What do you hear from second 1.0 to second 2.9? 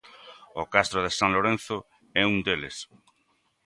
de San Lourenzo é un deles.